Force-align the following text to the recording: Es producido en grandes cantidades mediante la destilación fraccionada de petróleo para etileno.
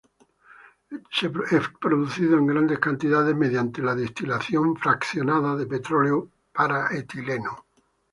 Es 1.11 1.67
producido 1.79 2.35
en 2.39 2.47
grandes 2.47 2.79
cantidades 2.79 3.35
mediante 3.35 3.83
la 3.83 3.93
destilación 3.93 4.75
fraccionada 4.75 5.55
de 5.55 5.67
petróleo 5.67 6.27
para 6.51 6.87
etileno. 6.97 7.65